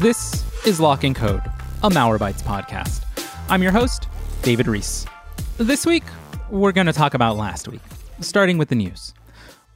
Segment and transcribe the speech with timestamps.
[0.00, 1.42] This is Lock and Code,
[1.82, 3.04] a Malwarebytes podcast.
[3.50, 4.08] I'm your host,
[4.40, 5.04] David Ruiz.
[5.58, 6.04] This week,
[6.48, 7.82] we're going to talk about last week,
[8.22, 9.12] starting with the news.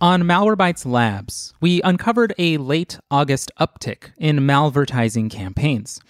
[0.00, 6.00] On Malwarebytes Labs, we uncovered a late August uptick in malvertising campaigns.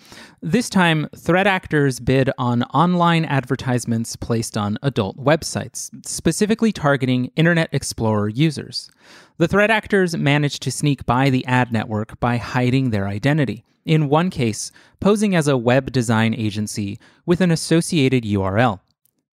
[0.41, 7.69] This time, threat actors bid on online advertisements placed on adult websites, specifically targeting Internet
[7.73, 8.93] Explorer users.
[9.39, 13.65] The threat actors managed to sneak by the ad network by hiding their identity.
[13.85, 18.81] In one case, posing as a web design agency with an associated URL.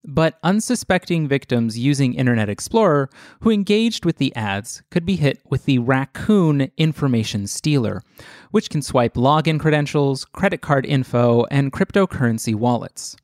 [0.02, 3.10] But unsuspecting victims using Internet Explorer
[3.40, 8.02] who engaged with the ads could be hit with the Raccoon Information Stealer,
[8.50, 13.16] which can swipe login credentials, credit card info, and cryptocurrency wallets.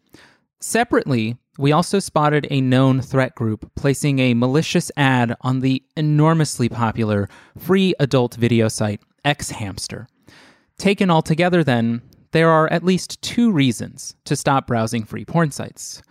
[0.61, 6.69] Separately, we also spotted a known threat group placing a malicious ad on the enormously
[6.69, 10.07] popular free adult video site xHamster.
[10.79, 15.51] Taken all together, then, there are at least two reasons to stop browsing free porn
[15.51, 16.03] sites.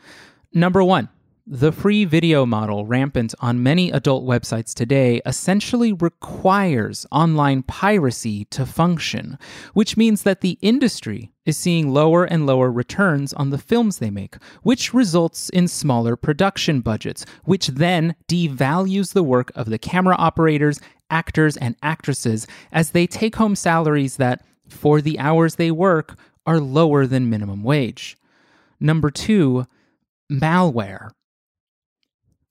[0.53, 1.09] Number one,
[1.47, 8.65] the free video model rampant on many adult websites today essentially requires online piracy to
[8.65, 9.37] function,
[9.75, 14.09] which means that the industry is seeing lower and lower returns on the films they
[14.09, 20.15] make, which results in smaller production budgets, which then devalues the work of the camera
[20.17, 20.79] operators,
[21.11, 26.59] actors, and actresses as they take home salaries that, for the hours they work, are
[26.59, 28.17] lower than minimum wage.
[28.79, 29.65] Number two,
[30.31, 31.09] malware.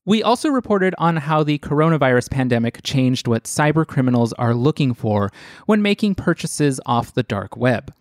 [0.06, 5.30] We also reported on how the coronavirus pandemic changed what cyber criminals are looking for
[5.66, 7.94] when making purchases off the dark web.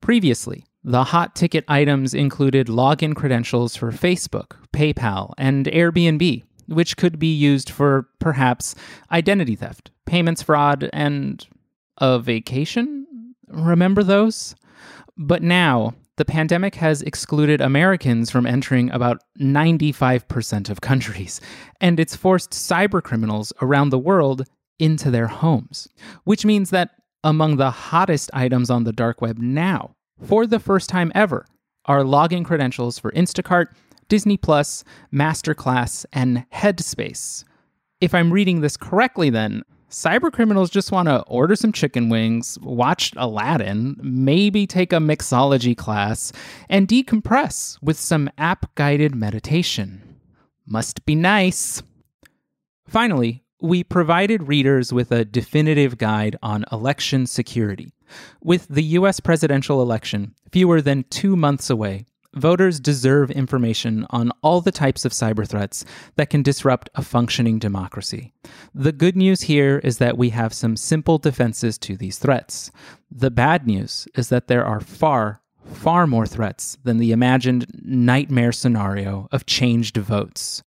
[0.00, 7.18] Previously, the hot ticket items included login credentials for Facebook, PayPal, and Airbnb, which could
[7.18, 8.74] be used for perhaps
[9.10, 11.46] identity theft, payments fraud, and
[11.98, 13.06] a vacation?
[13.50, 14.54] Remember those?
[15.16, 21.40] But now, the pandemic has excluded Americans from entering about 95% of countries,
[21.80, 24.46] and it's forced cybercriminals around the world
[24.78, 25.88] into their homes,
[26.24, 26.90] which means that
[27.24, 31.46] among the hottest items on the dark web now, for the first time ever,
[31.86, 33.66] are login credentials for Instacart,
[34.08, 37.44] Disney Plus, Masterclass, and Headspace.
[38.00, 42.58] If I'm reading this correctly, then cyber criminals just want to order some chicken wings,
[42.62, 46.32] watch Aladdin, maybe take a mixology class,
[46.68, 50.16] and decompress with some app guided meditation.
[50.66, 51.82] Must be nice.
[52.86, 57.92] Finally, we provided readers with a definitive guide on election security.
[58.42, 64.60] With the US presidential election fewer than two months away, voters deserve information on all
[64.60, 65.84] the types of cyber threats
[66.16, 68.32] that can disrupt a functioning democracy.
[68.74, 72.70] The good news here is that we have some simple defenses to these threats.
[73.10, 78.52] The bad news is that there are far, far more threats than the imagined nightmare
[78.52, 80.62] scenario of changed votes.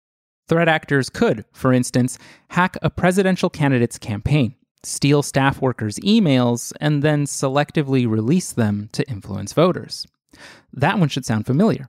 [0.48, 4.56] Threat actors could, for instance, hack a presidential candidate's campaign.
[4.82, 10.06] Steal staff workers' emails and then selectively release them to influence voters.
[10.72, 11.88] That one should sound familiar.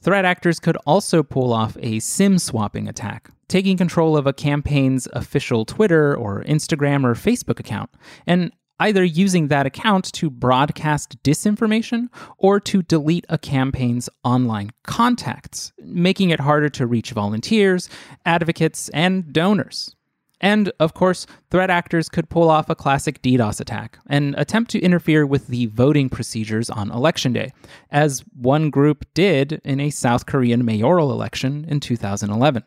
[0.00, 5.08] Threat actors could also pull off a SIM swapping attack, taking control of a campaign's
[5.12, 7.90] official Twitter or Instagram or Facebook account,
[8.26, 12.08] and either using that account to broadcast disinformation
[12.38, 17.88] or to delete a campaign's online contacts, making it harder to reach volunteers,
[18.24, 19.94] advocates, and donors.
[20.40, 24.80] And of course, threat actors could pull off a classic DDoS attack and attempt to
[24.80, 27.52] interfere with the voting procedures on election day,
[27.90, 32.62] as one group did in a South Korean mayoral election in 2011.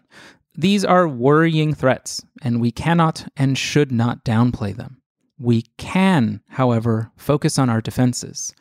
[0.55, 5.01] These are worrying threats, and we cannot and should not downplay them.
[5.39, 8.53] We can, however, focus on our defenses.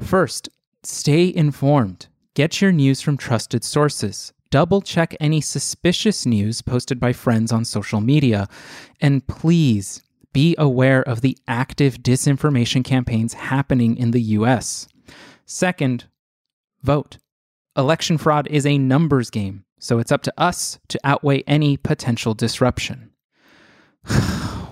[0.00, 0.48] First,
[0.82, 2.08] stay informed.
[2.34, 7.64] Get your news from trusted sources double check any suspicious news posted by friends on
[7.64, 8.48] social media.
[9.00, 10.02] And please
[10.32, 14.88] be aware of the active disinformation campaigns happening in the US.
[15.46, 16.04] Second,
[16.82, 17.18] vote.
[17.76, 22.34] Election fraud is a numbers game, so it's up to us to outweigh any potential
[22.34, 23.10] disruption.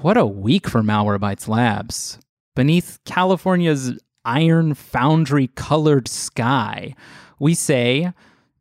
[0.02, 2.18] what a week for Malwarebytes Labs.
[2.54, 6.94] Beneath California's iron foundry colored sky,
[7.38, 8.12] we say,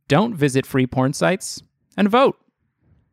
[0.08, 1.62] don't visit free porn sites,
[1.98, 2.38] and vote.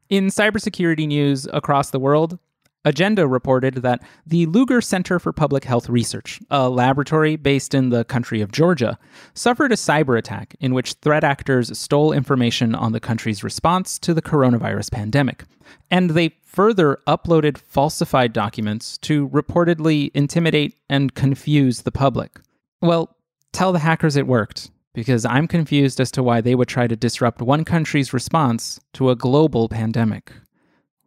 [0.09, 2.39] In cybersecurity news across the world,
[2.85, 8.05] Agenda reported that the Lugar Center for Public Health Research, a laboratory based in the
[8.05, 8.99] country of Georgia,
[9.35, 14.13] suffered a cyber attack in which threat actors stole information on the country's response to
[14.13, 15.45] the coronavirus pandemic.
[15.91, 22.41] And they further uploaded falsified documents to reportedly intimidate and confuse the public.
[22.81, 23.17] Well,
[23.53, 26.97] tell the hackers it worked, because I'm confused as to why they would try to
[26.97, 30.33] disrupt one country's response to a global pandemic.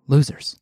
[0.08, 0.58] Losers.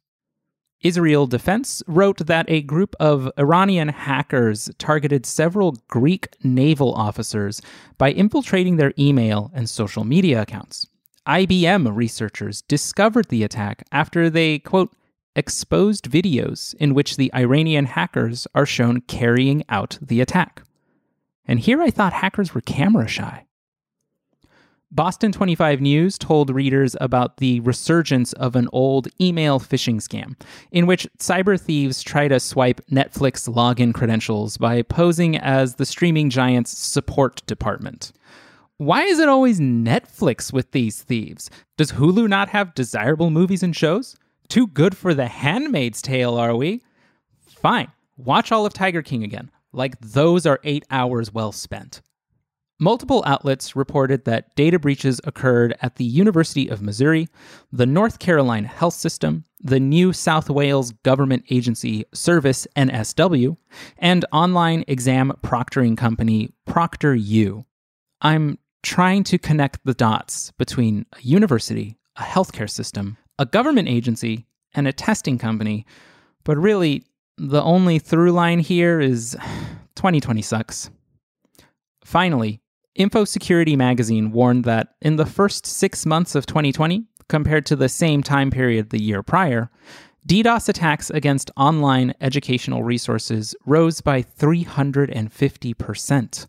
[0.82, 7.62] Israel Defense wrote that a group of Iranian hackers targeted several Greek naval officers
[7.98, 10.86] by infiltrating their email and social media accounts.
[11.26, 14.94] IBM researchers discovered the attack after they, quote,
[15.38, 20.64] exposed videos in which the Iranian hackers are shown carrying out the attack.
[21.46, 23.46] And here I thought hackers were camera shy.
[24.94, 30.40] Boston 25 News told readers about the resurgence of an old email phishing scam,
[30.72, 36.30] in which cyber thieves try to swipe Netflix login credentials by posing as the streaming
[36.30, 38.12] giant's support department.
[38.78, 41.50] Why is it always Netflix with these thieves?
[41.76, 44.16] Does Hulu not have desirable movies and shows?
[44.48, 46.84] Too good for the handmaid's tale, are we?
[47.48, 49.50] Fine, watch all of Tiger King again.
[49.74, 52.02] Like those are eight hours well spent.
[52.80, 57.30] Multiple outlets reported that data breaches occurred at the University of Missouri,
[57.72, 63.56] the North Carolina Health System, the New South Wales Government Agency Service NSW,
[64.00, 67.64] and online exam proctoring company ProctorU.
[68.22, 74.46] I'm trying to connect the dots between a university, a healthcare system, a government agency,
[74.74, 75.86] and a testing company,
[76.44, 77.06] but really,
[77.38, 79.38] the only through line here is
[79.96, 80.90] 2020 sucks.
[82.04, 82.60] Finally,
[82.98, 88.22] InfoSecurity magazine warned that in the first six months of 2020, compared to the same
[88.22, 89.72] time period the year prior,
[90.28, 96.48] DDoS attacks against online educational resources rose by 350%.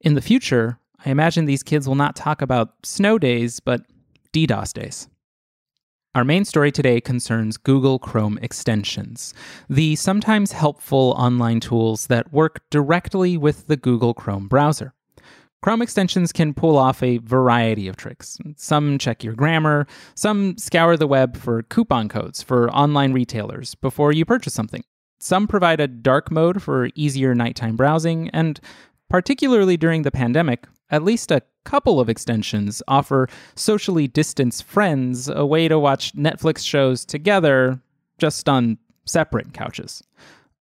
[0.00, 3.80] In the future, I imagine these kids will not talk about snow days, but
[4.32, 5.08] DDoS days.
[6.12, 9.32] Our main story today concerns Google Chrome extensions,
[9.68, 14.92] the sometimes helpful online tools that work directly with the Google Chrome browser.
[15.62, 18.38] Chrome extensions can pull off a variety of tricks.
[18.56, 19.86] Some check your grammar,
[20.16, 24.82] some scour the web for coupon codes for online retailers before you purchase something.
[25.20, 28.58] Some provide a dark mode for easier nighttime browsing, and
[29.08, 35.44] particularly during the pandemic, at least a couple of extensions offer socially distanced friends a
[35.44, 37.80] way to watch Netflix shows together,
[38.18, 40.02] just on separate couches.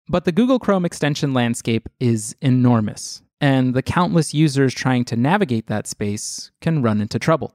[0.10, 5.68] But the Google Chrome extension landscape is enormous, and the countless users trying to navigate
[5.68, 7.54] that space can run into trouble.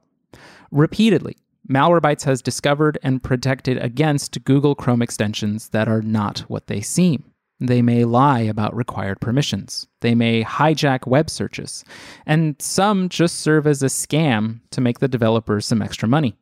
[0.71, 1.37] Repeatedly,
[1.67, 7.23] Malwarebytes has discovered and protected against Google Chrome extensions that are not what they seem.
[7.65, 9.87] They may lie about required permissions.
[10.01, 11.85] They may hijack web searches.
[12.25, 16.35] And some just serve as a scam to make the developers some extra money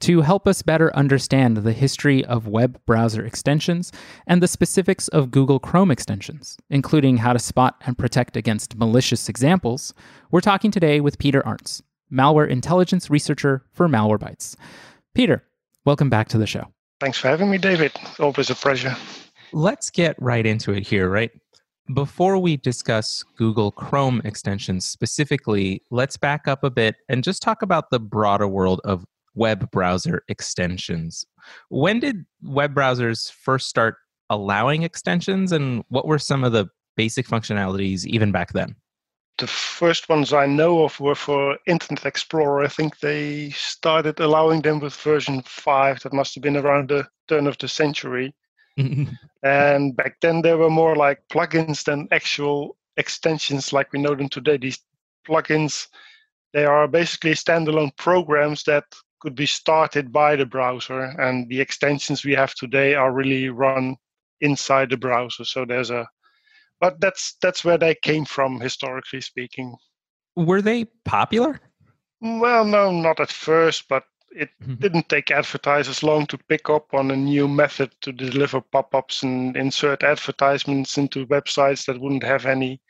[0.00, 3.92] to help us better understand the history of web browser extensions
[4.26, 9.28] and the specifics of Google Chrome extensions, including how to spot and protect against malicious
[9.28, 9.94] examples,
[10.30, 11.82] we're talking today with Peter Arntz,
[12.12, 14.56] malware intelligence researcher for Malwarebytes.
[15.14, 15.42] Peter,
[15.84, 16.66] welcome back to the show.
[16.98, 17.92] Thanks for having me, David.
[18.18, 18.96] Always a pleasure.
[19.52, 21.30] Let's get right into it here, right?
[21.94, 27.62] Before we discuss Google Chrome extensions specifically, let's back up a bit and just talk
[27.62, 29.04] about the broader world of
[29.34, 31.24] web browser extensions.
[31.68, 33.96] When did web browsers first start
[34.28, 38.76] allowing extensions, and what were some of the basic functionalities even back then?
[39.38, 42.62] The first ones I know of were for Internet Explorer.
[42.62, 46.02] I think they started allowing them with version 5.
[46.02, 48.34] That must have been around the turn of the century.
[49.42, 54.28] and back then, there were more like plugins than actual extensions like we know them
[54.28, 54.56] today.
[54.56, 54.78] These
[55.28, 55.88] plugins,
[56.52, 58.84] they are basically standalone programs that
[59.20, 63.96] could be started by the browser and the extensions we have today are really run
[64.40, 65.44] inside the browser.
[65.44, 66.08] So there's a
[66.80, 69.76] but that's that's where they came from historically speaking.
[70.36, 71.60] Were they popular?
[72.20, 74.74] Well no not at first but it mm-hmm.
[74.74, 79.56] didn't take advertisers long to pick up on a new method to deliver pop-ups and
[79.56, 82.80] insert advertisements into websites that wouldn't have any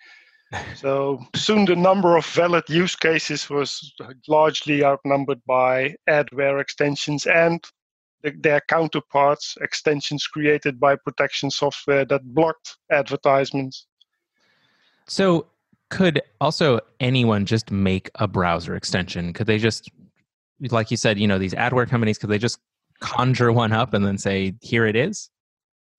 [0.74, 3.92] so soon the number of valid use cases was
[4.26, 7.64] largely outnumbered by adware extensions and
[8.22, 13.86] the, their counterparts, extensions created by protection software that blocked advertisements.
[15.06, 15.46] So
[15.88, 19.32] could also anyone just make a browser extension?
[19.32, 19.90] Could they just,
[20.68, 22.58] like you said, you know, these adware companies, could they just
[23.00, 25.30] conjure one up and then say, here it is?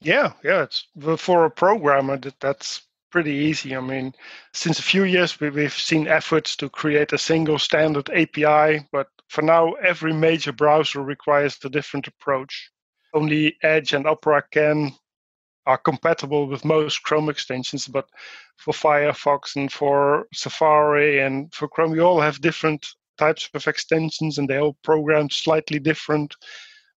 [0.02, 0.64] Yeah, yeah.
[0.64, 0.88] It's
[1.18, 3.76] for a programmer that that's pretty easy.
[3.76, 4.14] I mean,
[4.54, 9.42] since a few years, we've seen efforts to create a single standard API, but for
[9.42, 12.72] now, every major browser requires a different approach.
[13.14, 14.94] Only Edge and Opera can
[15.68, 18.10] are compatible with most Chrome extensions, but
[18.58, 22.88] for Firefox and for Safari and for Chrome, you all have different
[23.22, 26.36] types of extensions and they all programmed slightly different.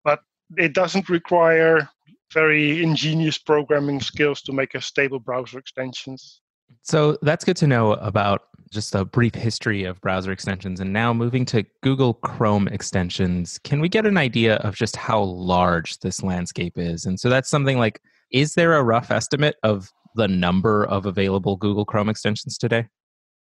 [0.04, 0.20] But
[0.56, 1.88] it doesn't require
[2.32, 6.40] very ingenious programming skills to make a stable browser extensions.
[6.82, 10.80] So that's good to know about just a brief history of browser extensions.
[10.80, 15.22] And now moving to Google Chrome extensions, can we get an idea of just how
[15.22, 17.04] large this landscape is?
[17.04, 18.00] And so that's something like
[18.30, 22.88] is there a rough estimate of the number of available Google Chrome extensions today?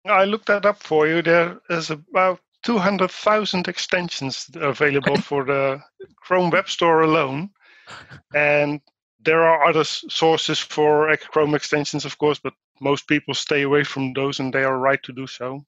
[0.07, 1.21] I looked that up for you.
[1.21, 5.81] There is about 200,000 extensions available for the
[6.17, 7.51] Chrome Web Store alone.
[8.35, 8.81] And
[9.25, 14.13] there are other sources for Chrome extensions, of course, but most people stay away from
[14.13, 15.65] those and they are right to do so.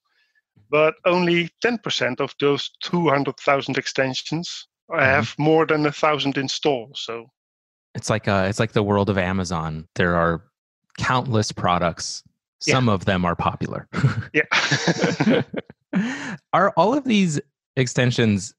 [0.70, 5.00] But only 10% of those 200,000 extensions mm-hmm.
[5.00, 7.02] have more than a thousand installs.
[7.04, 7.26] So
[7.94, 9.86] it's like uh, it's like the world of Amazon.
[9.96, 10.44] There are
[10.98, 12.22] countless products.
[12.60, 12.94] Some yeah.
[12.94, 13.88] of them are popular.
[14.32, 15.42] yeah.
[16.52, 17.40] are all of these
[17.76, 18.54] extensions?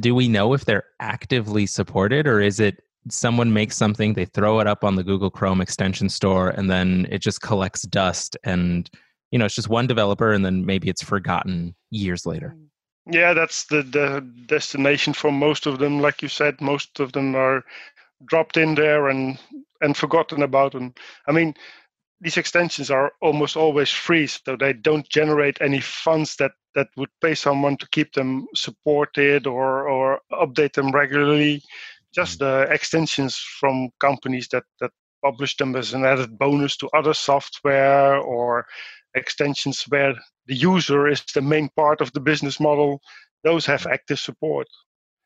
[0.00, 4.60] Do we know if they're actively supported, or is it someone makes something, they throw
[4.60, 8.90] it up on the Google Chrome extension store, and then it just collects dust, and
[9.30, 12.54] you know it's just one developer, and then maybe it's forgotten years later.
[12.56, 12.68] Mm.
[13.06, 16.00] Yeah, that's the the destination for most of them.
[16.00, 17.62] Like you said, most of them are
[18.26, 19.38] dropped in there and
[19.80, 20.74] and forgotten about.
[20.74, 20.98] And
[21.28, 21.54] I mean,
[22.24, 27.10] these extensions are almost always free, so they don't generate any funds that that would
[27.20, 31.62] pay someone to keep them supported or or update them regularly.
[32.14, 34.90] Just the extensions from companies that that
[35.22, 38.66] publish them as an added bonus to other software or
[39.14, 40.14] extensions where
[40.46, 43.00] the user is the main part of the business model.
[43.42, 44.66] Those have active support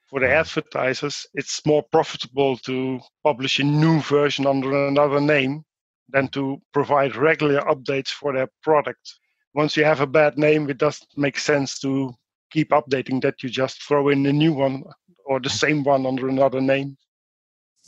[0.08, 5.64] for the advertisers, it's more profitable to publish a new version under another name
[6.10, 9.18] than to provide regular updates for their product.
[9.54, 12.12] Once you have a bad name, it doesn't make sense to
[12.50, 13.42] keep updating that.
[13.42, 14.84] You just throw in a new one
[15.26, 16.96] or the same one under another name.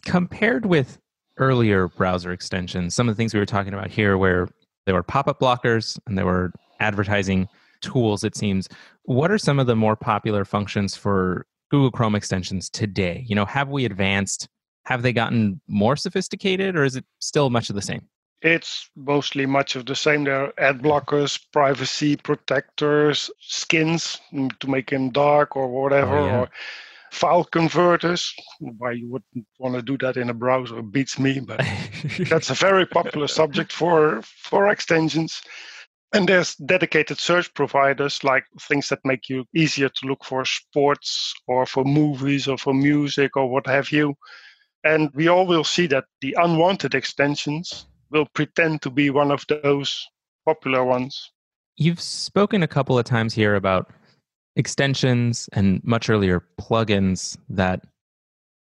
[0.05, 0.99] Compared with
[1.39, 4.49] earlier browser extensions, some of the things we were talking about here, where
[4.87, 7.49] there were pop up blockers and there were advertising
[7.81, 8.69] tools, it seems.
[9.05, 13.25] What are some of the more popular functions for Google Chrome extensions today?
[13.27, 14.49] You know, have we advanced?
[14.87, 18.09] Have they gotten more sophisticated or is it still much of the same?
[18.43, 20.25] It's mostly much of the same.
[20.25, 24.19] There are ad blockers, privacy protectors, skins
[24.61, 26.41] to make them dark or whatever, oh, yeah.
[26.41, 26.51] or
[27.13, 28.33] file converters.
[28.61, 31.61] Why you wouldn't want to do that in a browser beats me, but
[32.31, 35.43] that's a very popular subject for for extensions.
[36.13, 41.33] And there's dedicated search providers like things that make you easier to look for sports
[41.47, 44.15] or for movies or for music or what have you.
[44.85, 49.45] And we all will see that the unwanted extensions will pretend to be one of
[49.49, 50.09] those
[50.45, 51.31] popular ones.
[51.77, 53.93] You've spoken a couple of times here about
[54.57, 57.83] extensions and much earlier plugins that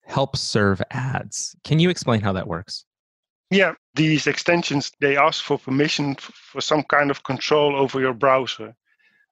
[0.05, 1.57] help serve ads.
[1.65, 2.85] Can you explain how that works?
[3.51, 8.75] Yeah, these extensions they ask for permission for some kind of control over your browser.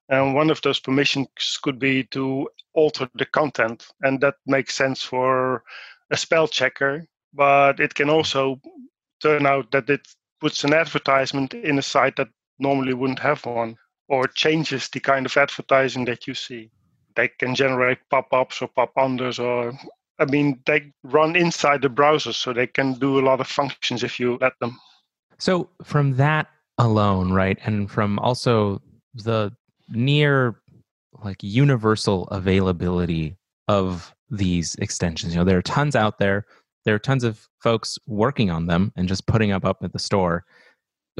[0.08, 1.28] And one of those permissions
[1.62, 5.64] could be to alter the content, and that makes sense for
[6.10, 7.06] a spell checker.
[7.32, 8.16] But it can mm-hmm.
[8.16, 8.60] also
[9.20, 10.06] turn out that it
[10.40, 13.76] puts an advertisement in a site that normally wouldn't have one,
[14.08, 16.70] or changes the kind of advertising that you see.
[17.16, 19.72] They can generate pop ups or pop unders or
[20.18, 24.04] I mean, they run inside the browser, so they can do a lot of functions
[24.04, 24.78] if you let them.
[25.38, 28.80] So, from that alone, right, and from also
[29.14, 29.52] the
[29.88, 30.60] near
[31.22, 33.36] like universal availability
[33.68, 36.46] of these extensions, you know, there are tons out there.
[36.84, 39.98] There are tons of folks working on them and just putting up up at the
[39.98, 40.44] store.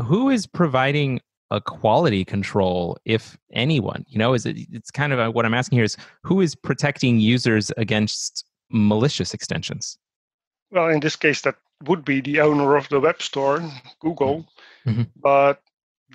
[0.03, 1.21] Who is providing
[1.51, 4.05] a quality control, if anyone?
[4.09, 4.57] You know, is it?
[4.73, 9.33] It's kind of a, what I'm asking here is who is protecting users against malicious
[9.33, 9.99] extensions?
[10.71, 13.63] Well, in this case, that would be the owner of the web store,
[14.01, 14.47] Google.
[14.87, 15.03] Mm-hmm.
[15.17, 15.63] But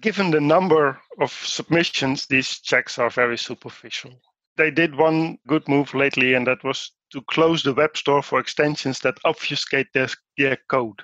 [0.01, 4.12] given the number of submissions, these checks are very superficial.
[4.59, 8.39] They did one good move lately, and that was to close the web store for
[8.39, 11.01] extensions that obfuscate their, their code.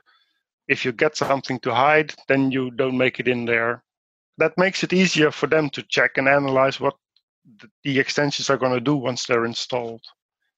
[0.68, 3.84] If you get something to hide, then you don't make it in there.
[4.38, 6.96] That makes it easier for them to check and analyze what
[7.84, 10.02] the extensions are going to do once they're installed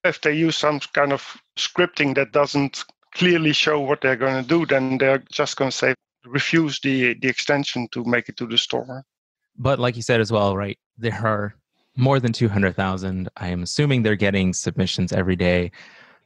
[0.08, 4.48] if they use some kind of scripting that doesn't clearly show what they're going to
[4.48, 5.94] do, then they're just going to say
[6.26, 9.04] refuse the the extension to make it to the store.
[9.58, 10.78] But like you said as well, right?
[10.98, 11.56] There are
[11.98, 13.30] more than 200,000.
[13.38, 15.72] I am assuming they're getting submissions every day.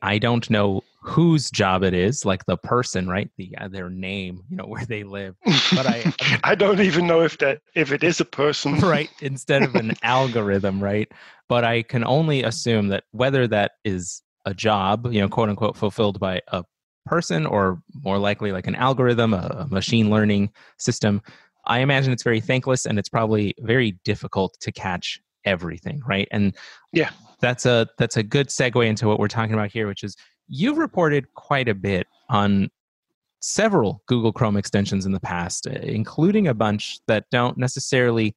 [0.02, 3.30] I don't know whose job it is, like the person, right?
[3.38, 5.36] The uh, their name, you know, where they live.
[5.46, 6.14] But I
[6.44, 9.10] I don't even know if that if it is a person, right?
[9.22, 11.12] Instead of an algorithm, right?
[11.48, 15.78] But I can only assume that whether that is a job, you know, quote unquote,
[15.78, 16.64] fulfilled by a
[17.06, 21.22] person or more likely like an algorithm, a machine learning system,
[21.66, 26.28] I imagine it's very thankless and it's probably very difficult to catch everything, right?
[26.32, 26.56] And
[26.94, 30.16] yeah, that's a that's a good segue into what we're talking about here, which is
[30.48, 32.70] you've reported quite a bit on
[33.42, 38.36] several Google Chrome extensions in the past, uh, including a bunch that don't necessarily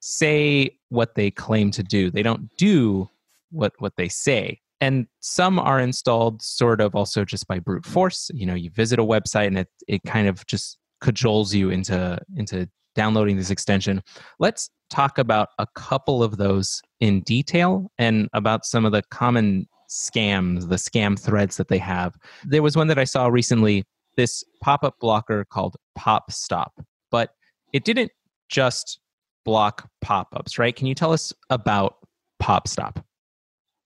[0.00, 2.10] say what they claim to do.
[2.10, 3.08] They don't do
[3.50, 4.60] what what they say.
[4.80, 8.30] And some are installed sort of also just by brute force.
[8.34, 12.18] You know, you visit a website and it it kind of just cajoles you into
[12.36, 14.02] into downloading this extension.
[14.40, 19.68] Let's talk about a couple of those in detail and about some of the common
[19.88, 22.14] scams, the scam threads that they have.
[22.44, 23.84] There was one that I saw recently,
[24.16, 26.72] this pop up blocker called Pop Stop,
[27.10, 27.30] but
[27.72, 28.10] it didn't
[28.48, 28.98] just
[29.44, 30.74] block pop ups, right?
[30.74, 31.96] Can you tell us about
[32.40, 33.04] Pop Stop?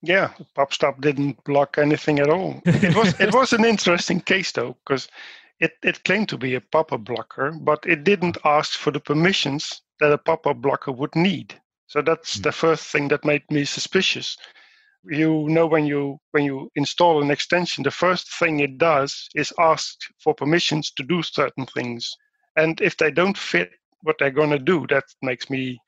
[0.02, 2.62] Yeah, Pop Stop didn't block anything at all.
[2.64, 5.08] It was it was an interesting case though, because
[5.60, 9.82] it, it claimed to be a pop-up blocker, but it didn't ask for the permissions
[10.00, 11.54] that a pop-up blocker would need.
[11.86, 12.42] So that's mm.
[12.44, 14.36] the first thing that made me suspicious.
[15.04, 19.52] You know when you when you install an extension, the first thing it does is
[19.58, 22.10] ask for permissions to do certain things.
[22.56, 23.70] And if they don't fit
[24.02, 25.78] what they're going to do, that makes me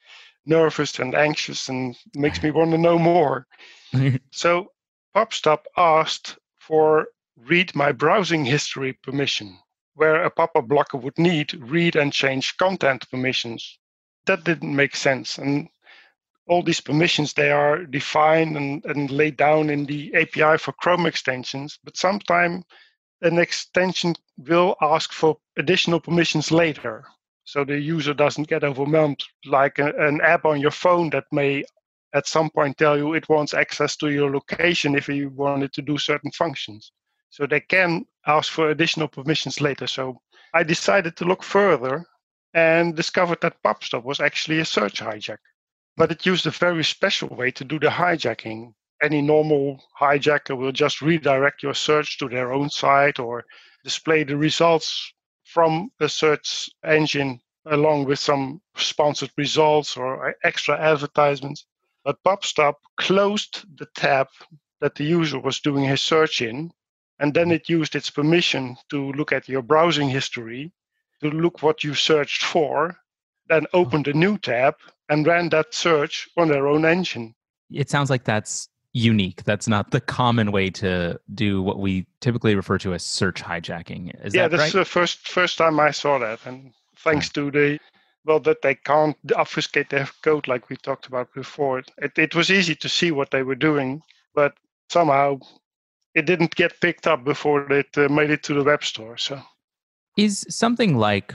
[0.47, 3.47] nervous and anxious and makes me want to know more.
[4.33, 4.69] so
[5.15, 9.59] PopStop asked for read my browsing history permission,
[9.95, 13.79] where a pop-up blocker would need read and change content permissions.
[14.27, 15.39] That didn't make sense.
[15.39, 15.69] And
[16.47, 21.07] all these permissions, they are defined and, and laid down in the API for Chrome
[21.07, 22.65] extensions, but sometimes
[23.23, 27.05] an extension will ask for additional permissions later.
[27.45, 31.65] So the user doesn't get overwhelmed like a, an app on your phone that may
[32.15, 35.83] at some point tell you it wants access to your location if you wanted to
[35.83, 36.93] do certain functions.
[37.33, 39.87] So they can ask for additional permissions later.
[39.87, 40.21] So
[40.53, 42.05] I decided to look further
[42.53, 45.39] and discovered that PopStop was actually a search hijack.
[45.97, 48.75] But it used a very special way to do the hijacking.
[49.03, 53.47] Any normal hijacker will just redirect your search to their own site or
[53.83, 61.65] display the results from a search engine along with some sponsored results or extra advertisements.
[62.05, 64.29] But PopStop closed the tab
[64.81, 66.71] that the user was doing his search in
[67.19, 67.53] and then mm-hmm.
[67.53, 70.73] it used its permission to look at your browsing history,
[71.23, 72.97] to look what you searched for,
[73.49, 73.79] then uh-huh.
[73.79, 74.75] opened a new tab
[75.09, 77.35] and ran that search on their own engine.
[77.71, 79.45] It sounds like that's unique.
[79.45, 84.25] That's not the common way to do what we typically refer to as search hijacking.
[84.25, 84.81] Is yeah, that that's right?
[84.81, 87.79] the first first time I saw that, and thanks to the
[88.25, 91.83] well that they can't obfuscate their code like we talked about before.
[91.99, 94.03] It it was easy to see what they were doing,
[94.35, 94.55] but
[94.91, 95.39] somehow
[96.15, 99.17] it didn't get picked up before it uh, made it to the web store.
[99.17, 99.41] So,
[100.17, 101.35] is something like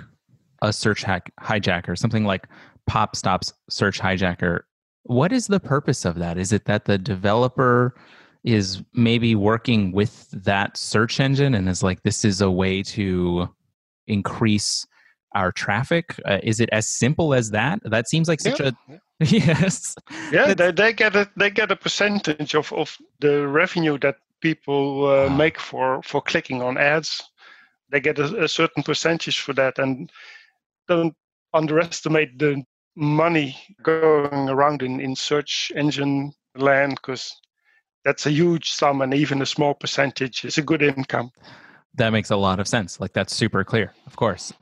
[0.62, 2.48] a search hack hijacker, something like
[2.88, 4.62] Pop Stop's search hijacker,
[5.04, 6.38] what is the purpose of that?
[6.38, 7.96] Is it that the developer
[8.44, 13.50] is maybe working with that search engine and is like, this is a way to
[14.08, 14.86] increase
[15.36, 16.20] our traffic?
[16.26, 17.80] Uh, is it as simple as that?
[17.84, 18.72] That seems like such yeah.
[18.90, 19.96] a yes.
[20.32, 25.08] Yeah, they, they get a they get a percentage of, of the revenue that people
[25.08, 27.22] uh, make for for clicking on ads.
[27.90, 30.12] They get a, a, certain percentage for that, and
[30.88, 31.16] don't
[31.54, 32.64] underestimate the
[32.96, 37.34] money going around in, in search engine land because
[38.04, 41.32] that's a huge sum, and even a small percentage is a good income.
[41.96, 43.00] That makes a lot of sense.
[43.00, 44.54] Like that's super clear, of course.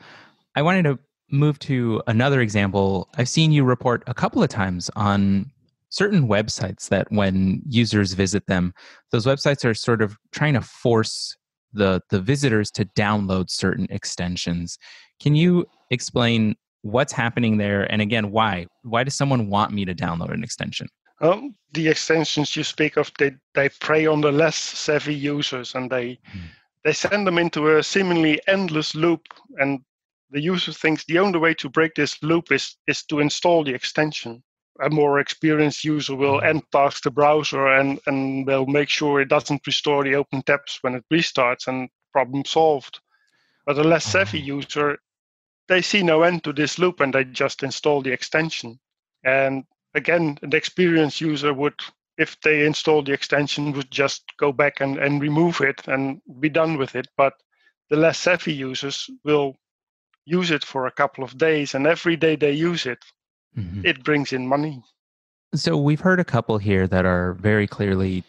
[0.56, 3.10] I wanted to move to another example.
[3.18, 5.52] I've seen you report a couple of times on
[5.96, 8.74] certain websites that when users visit them,
[9.12, 11.36] those websites are sort of trying to force
[11.72, 14.78] the the visitors to download certain extensions.
[15.22, 18.68] Can you explain what's happening there and again why?
[18.84, 20.88] Why does someone want me to download an extension?
[21.22, 25.90] Um, the extensions you speak of, they, they prey on the less savvy users and
[25.90, 26.40] they hmm.
[26.84, 29.22] they send them into a seemingly endless loop
[29.60, 29.80] and
[30.32, 33.74] the user thinks the only way to break this loop is is to install the
[33.74, 34.44] extension
[34.82, 36.48] a more experienced user will mm-hmm.
[36.48, 40.80] end past the browser and, and will make sure it doesn't restore the open tabs
[40.82, 43.00] when it restarts and problem solved.
[43.66, 44.58] But a less savvy mm-hmm.
[44.58, 44.98] user,
[45.68, 48.80] they see no end to this loop and they just install the extension.
[49.24, 51.82] And again, the experienced user would
[52.18, 56.50] if they install the extension, would just go back and, and remove it and be
[56.50, 57.08] done with it.
[57.18, 57.34] But
[57.90, 59.56] the less savvy users will
[60.26, 63.00] use it for a couple of days, and every day they use it,
[63.58, 63.86] mm-hmm.
[63.86, 64.84] it brings in money.
[65.54, 68.24] So we've heard a couple here that are very clearly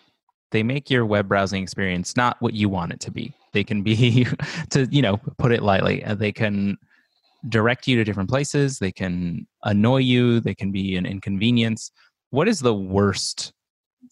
[0.53, 3.33] they make your web browsing experience not what you want it to be.
[3.53, 4.27] They can be
[4.71, 6.05] to you know put it lightly.
[6.05, 6.79] Uh, they can
[7.49, 8.79] direct you to different places.
[8.79, 10.41] They can annoy you.
[10.41, 11.91] They can be an inconvenience.
[12.31, 13.53] What is the worst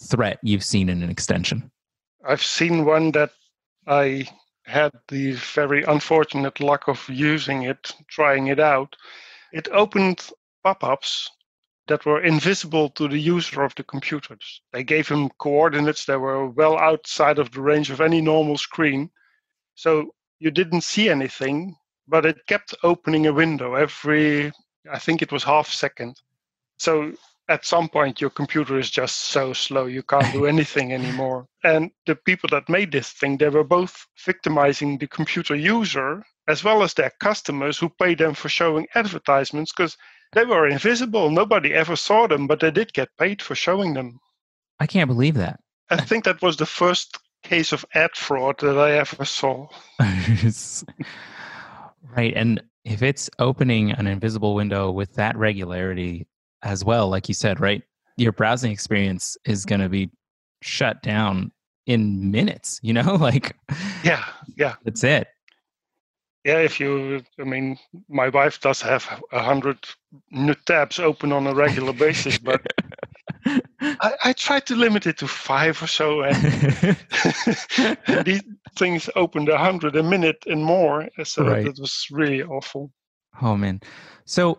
[0.02, 1.70] threat you've seen in an extension?
[2.26, 3.30] I've seen one that
[3.86, 4.26] I
[4.64, 8.96] had the very unfortunate luck of using it, trying it out.
[9.52, 10.30] It opened
[10.64, 11.30] pop ups
[11.86, 14.62] that were invisible to the user of the computers.
[14.72, 19.10] They gave him coordinates that were well outside of the range of any normal screen.
[19.74, 21.76] So you didn't see anything,
[22.08, 24.50] but it kept opening a window every,
[24.90, 26.20] I think it was half second.
[26.78, 27.12] So
[27.48, 31.46] at some point, your computer is just so slow you can't do anything anymore.
[31.62, 36.64] And the people that made this thing, they were both victimizing the computer user as
[36.64, 39.96] well as their customers who paid them for showing advertisements because
[40.34, 41.30] they were invisible.
[41.30, 44.20] Nobody ever saw them, but they did get paid for showing them.
[44.80, 45.60] I can't believe that.
[45.90, 49.68] I think that was the first case of ad fraud that I ever saw.
[52.16, 52.32] right.
[52.34, 56.26] And if it's opening an invisible window with that regularity
[56.62, 57.82] as well, like you said, right?
[58.16, 60.10] Your browsing experience is going to be
[60.62, 61.52] shut down
[61.86, 63.14] in minutes, you know?
[63.20, 63.56] like,
[64.02, 64.24] yeah,
[64.56, 64.74] yeah.
[64.84, 65.28] That's it.
[66.44, 67.78] Yeah, if you, I mean,
[68.08, 69.78] my wife does have a hundred
[70.30, 72.60] new tabs open on a regular basis, but
[73.80, 76.36] I, I try to limit it to five or so, and
[78.26, 78.42] these
[78.76, 81.64] things opened a hundred a minute and more, so right.
[81.64, 82.92] that was really awful.
[83.40, 83.80] Oh man!
[84.26, 84.58] So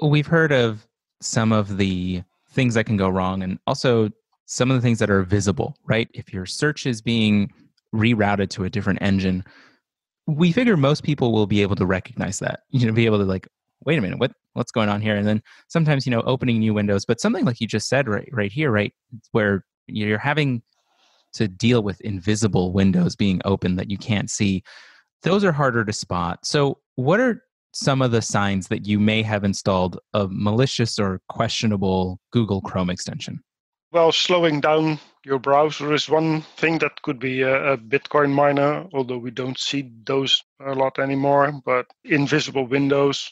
[0.00, 0.86] we've heard of
[1.20, 4.10] some of the things that can go wrong, and also
[4.46, 5.76] some of the things that are visible.
[5.84, 6.08] Right?
[6.14, 7.52] If your search is being
[7.94, 9.44] rerouted to a different engine
[10.28, 13.24] we figure most people will be able to recognize that you know be able to
[13.24, 13.48] like
[13.84, 15.16] wait a minute what what's going on here?
[15.16, 18.28] And then sometimes you know opening new windows but something like you just said right
[18.32, 18.92] right here right
[19.32, 20.62] where you're having
[21.32, 24.62] to deal with invisible windows being open that you can't see.
[25.22, 26.44] Those are harder to spot.
[26.44, 31.20] So what are some of the signs that you may have installed a malicious or
[31.28, 33.40] questionable google chrome extension
[33.92, 38.86] well, slowing down your browser is one thing that could be a, a, Bitcoin miner,
[38.92, 41.52] although we don't see those a lot anymore.
[41.64, 43.28] But invisible windows,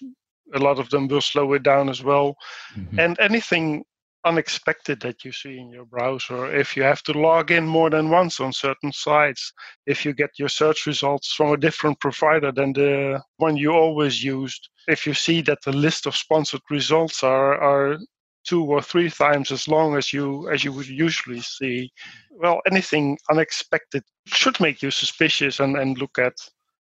[0.55, 2.37] a lot of them will slow it down as well.
[2.77, 3.01] Mm-hmm.
[3.01, 3.85] And anything
[4.25, 8.11] unexpected that you see in your browser, if you have to log in more than
[8.11, 9.53] once on certain sites,
[9.87, 14.23] if you get your search results from a different provider than the one you always
[14.25, 17.99] used, if you see that the list of sponsored results are, are
[18.47, 21.93] two or three times as long as you as you would usually see.
[22.31, 26.35] Well anything unexpected should make you suspicious and, and look at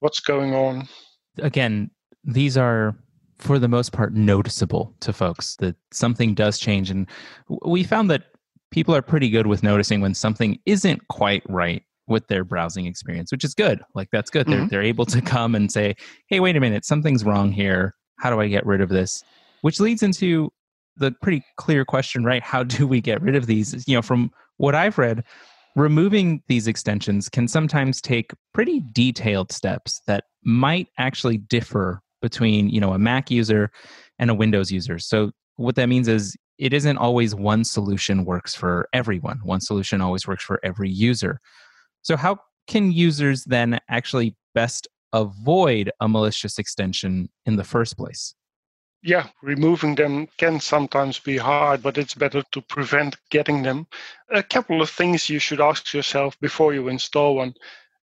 [0.00, 0.88] what's going on.
[1.38, 1.90] Again
[2.24, 2.96] these are
[3.38, 6.90] for the most part noticeable to folks that something does change.
[6.90, 7.06] And
[7.64, 8.24] we found that
[8.70, 13.30] people are pretty good with noticing when something isn't quite right with their browsing experience
[13.30, 13.80] which is good.
[13.94, 14.46] Like that's good.
[14.46, 14.58] Mm-hmm.
[14.60, 15.94] they're, they're able to come and say
[16.28, 16.84] hey wait a minute.
[16.84, 17.94] Something's wrong here.
[18.18, 19.22] How do i get rid of this?
[19.62, 20.52] Which leads into
[21.00, 22.42] the pretty clear question, right?
[22.42, 23.84] How do we get rid of these?
[23.88, 25.24] You know, from what I've read,
[25.74, 32.80] removing these extensions can sometimes take pretty detailed steps that might actually differ between, you
[32.80, 33.70] know, a Mac user
[34.18, 34.98] and a Windows user.
[34.98, 39.40] So what that means is it isn't always one solution works for everyone.
[39.42, 41.40] One solution always works for every user.
[42.02, 48.34] So how can users then actually best avoid a malicious extension in the first place?
[49.02, 53.86] Yeah, removing them can sometimes be hard, but it's better to prevent getting them.
[54.30, 57.54] A couple of things you should ask yourself before you install one.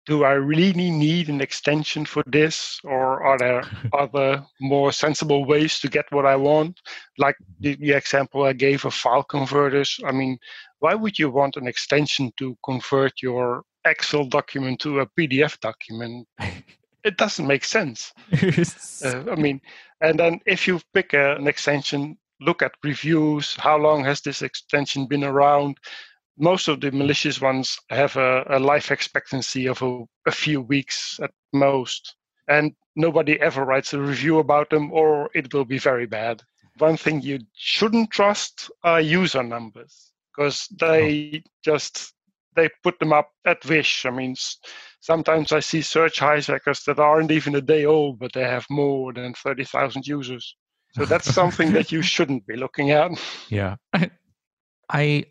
[0.07, 5.79] Do I really need an extension for this, or are there other more sensible ways
[5.81, 6.79] to get what I want?
[7.17, 9.99] Like the, the example I gave of file converters.
[10.05, 10.39] I mean,
[10.79, 16.27] why would you want an extension to convert your Excel document to a PDF document?
[17.07, 18.13] it doesn't make sense.
[19.05, 19.61] uh, I mean,
[20.01, 23.55] and then if you pick a, an extension, look at reviews.
[23.55, 25.77] How long has this extension been around?
[26.37, 31.19] Most of the malicious ones have a, a life expectancy of a, a few weeks
[31.23, 32.15] at most.
[32.47, 36.43] And nobody ever writes a review about them, or it will be very bad.
[36.77, 41.49] One thing you shouldn't trust are user numbers because they oh.
[41.63, 42.13] just
[42.57, 44.05] they put them up at wish.
[44.05, 44.35] I mean,
[44.99, 49.13] sometimes I see search hijackers that aren't even a day old, but they have more
[49.13, 50.55] than 30,000 users.
[50.93, 53.11] So that's something that you shouldn't be looking at.
[53.49, 53.75] Yeah.
[54.89, 55.25] I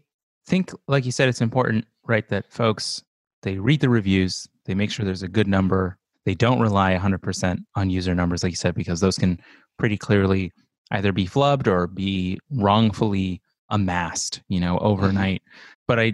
[0.46, 3.02] think, like you said, it's important, right, that folks
[3.42, 5.98] they read the reviews, they make sure there's a good number.
[6.24, 9.40] They don't rely 100% on user numbers, like you said, because those can
[9.78, 10.52] pretty clearly
[10.90, 14.86] either be flubbed or be wrongfully amassed, you know, mm-hmm.
[14.86, 15.42] overnight.
[15.42, 15.82] Mm-hmm.
[15.86, 16.12] But I,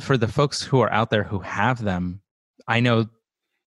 [0.00, 2.20] for the folks who are out there who have them,
[2.68, 3.06] I know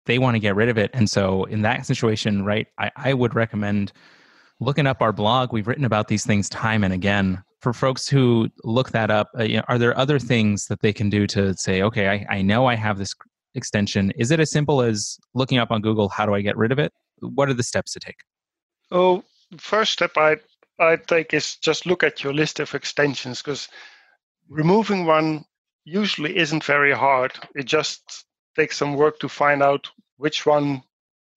[0.05, 0.91] they want to get rid of it.
[0.93, 3.91] And so in that situation, right, I, I would recommend
[4.59, 5.53] looking up our blog.
[5.53, 7.43] We've written about these things time and again.
[7.61, 10.93] For folks who look that up, uh, you know, are there other things that they
[10.93, 13.13] can do to say, okay, I, I know I have this
[13.53, 14.11] extension.
[14.17, 16.79] Is it as simple as looking up on Google, how do I get rid of
[16.79, 16.93] it?
[17.19, 18.15] What are the steps to take?
[18.91, 19.23] Oh,
[19.57, 20.37] first step I
[20.79, 23.67] I take is just look at your list of extensions because
[24.47, 25.43] removing one
[25.89, 27.33] usually isn't very hard.
[27.55, 28.25] It just
[28.55, 30.83] takes some work to find out which one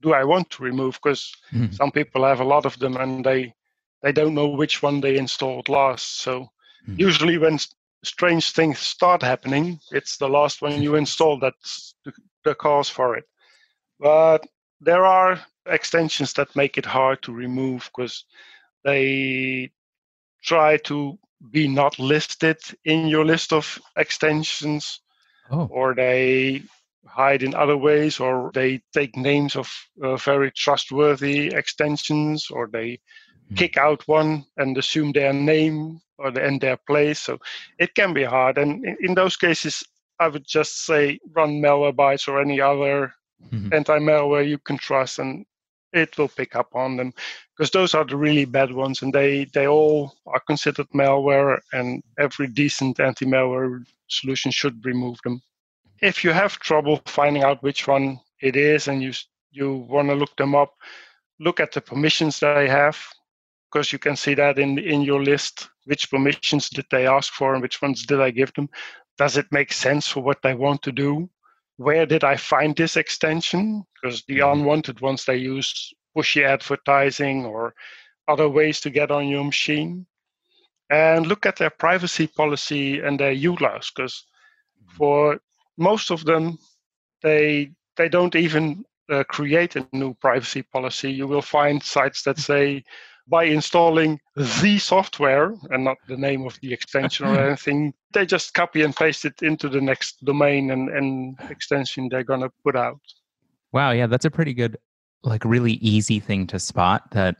[0.02, 1.72] do I want to remove because mm-hmm.
[1.72, 3.54] some people have a lot of them and they
[4.02, 6.20] they don't know which one they installed last.
[6.22, 6.96] So mm-hmm.
[6.98, 7.58] usually when
[8.04, 12.12] strange things start happening, it's the last one you install that's the,
[12.44, 13.24] the cause for it.
[14.00, 14.44] But
[14.80, 18.24] there are extensions that make it hard to remove because
[18.84, 19.70] they
[20.42, 21.18] try to
[21.50, 25.00] be not listed in your list of extensions
[25.50, 25.68] oh.
[25.70, 26.62] or they
[27.06, 29.68] hide in other ways or they take names of
[30.02, 32.98] uh, very trustworthy extensions or they
[33.50, 33.56] mm.
[33.56, 37.38] kick out one and assume their name or the, and their place so
[37.78, 39.82] it can be hard and in, in those cases
[40.20, 43.12] i would just say run malwarebytes or any other
[43.50, 43.74] mm-hmm.
[43.74, 45.44] anti-malware you can trust and
[45.92, 47.12] it will pick up on them
[47.56, 52.02] because those are the really bad ones and they they all are considered malware and
[52.18, 55.40] every decent anti-malware solution should remove them.
[56.00, 59.12] If you have trouble finding out which one it is and you
[59.50, 60.74] you want to look them up
[61.40, 62.98] look at the permissions that they have
[63.70, 67.54] because you can see that in in your list which permissions did they ask for
[67.54, 68.68] and which ones did i give them.
[69.18, 71.28] Does it make sense for what they want to do
[71.76, 73.84] where did I find this extension?
[73.94, 74.60] Because the mm-hmm.
[74.60, 77.74] unwanted ones, they use pushy advertising or
[78.28, 80.06] other ways to get on your machine.
[80.90, 84.24] And look at their privacy policy and their EULAs, because
[84.82, 84.96] mm-hmm.
[84.96, 85.40] for
[85.78, 86.58] most of them,
[87.22, 91.12] they they don't even uh, create a new privacy policy.
[91.12, 92.84] You will find sites that say
[93.28, 97.94] by installing the software and not the name of the extension or anything.
[98.12, 102.40] They just copy and paste it into the next domain and, and extension they're going
[102.40, 103.00] to put out.
[103.72, 103.92] Wow.
[103.92, 104.06] Yeah.
[104.06, 104.76] That's a pretty good,
[105.22, 107.36] like, really easy thing to spot that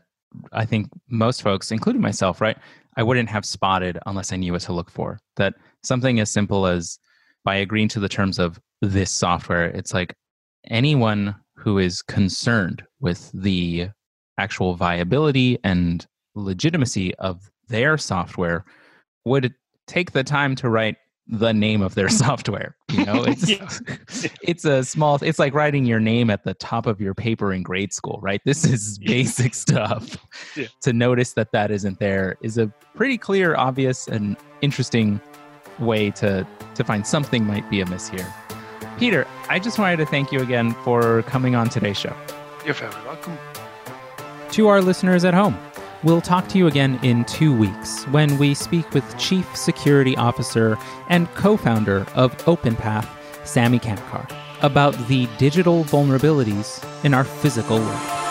[0.51, 2.57] I think most folks, including myself, right?
[2.95, 5.19] I wouldn't have spotted unless I knew what to look for.
[5.35, 6.97] That something as simple as
[7.43, 10.15] by agreeing to the terms of this software, it's like
[10.69, 13.89] anyone who is concerned with the
[14.37, 18.65] actual viability and legitimacy of their software
[19.25, 19.53] would
[19.87, 22.75] take the time to write the name of their software?
[22.91, 23.67] You know it's yeah.
[24.41, 27.63] it's a small it's like writing your name at the top of your paper in
[27.63, 28.41] grade school right?
[28.45, 30.17] This is basic stuff.
[30.55, 30.67] Yeah.
[30.81, 35.21] to notice that that isn't there is a pretty clear obvious and interesting
[35.79, 38.31] way to to find something might be amiss here.
[38.99, 42.15] Peter i just wanted to thank you again for coming on today's show.
[42.65, 43.37] You're very welcome
[44.53, 45.57] to our listeners at home,
[46.03, 50.77] we'll talk to you again in two weeks when we speak with Chief Security Officer
[51.09, 53.07] and co founder of OpenPath,
[53.43, 54.29] Samy Kamkar,
[54.61, 58.22] about the digital vulnerabilities in our physical world.